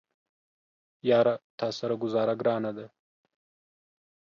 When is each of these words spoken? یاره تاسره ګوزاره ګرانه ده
یاره 1.09 1.35
تاسره 1.59 1.95
ګوزاره 2.01 2.33
ګرانه 2.41 2.71
ده 2.77 2.85